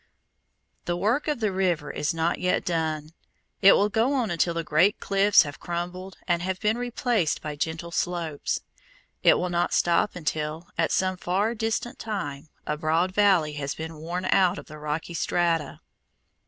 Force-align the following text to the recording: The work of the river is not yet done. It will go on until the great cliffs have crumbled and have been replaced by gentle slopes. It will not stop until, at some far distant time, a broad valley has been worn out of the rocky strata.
The 0.85 0.97
work 0.97 1.27
of 1.27 1.41
the 1.41 1.51
river 1.51 1.91
is 1.91 2.11
not 2.11 2.39
yet 2.39 2.65
done. 2.65 3.11
It 3.61 3.73
will 3.73 3.87
go 3.87 4.13
on 4.15 4.31
until 4.31 4.55
the 4.55 4.63
great 4.63 4.99
cliffs 4.99 5.43
have 5.43 5.59
crumbled 5.59 6.17
and 6.27 6.41
have 6.41 6.59
been 6.59 6.75
replaced 6.75 7.39
by 7.39 7.55
gentle 7.55 7.91
slopes. 7.91 8.61
It 9.21 9.37
will 9.37 9.51
not 9.51 9.75
stop 9.75 10.15
until, 10.15 10.69
at 10.75 10.91
some 10.91 11.17
far 11.17 11.53
distant 11.53 11.99
time, 11.99 12.49
a 12.65 12.77
broad 12.77 13.11
valley 13.13 13.53
has 13.61 13.75
been 13.75 13.93
worn 13.97 14.25
out 14.25 14.57
of 14.57 14.65
the 14.65 14.79
rocky 14.79 15.13
strata. 15.13 15.81